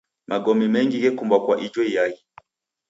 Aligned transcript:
Magome 0.29 0.65
mengi 0.73 0.97
ghekumbwa 1.03 1.37
kwa 1.45 1.55
ijo 1.65 1.81
iaghi. 1.93 2.21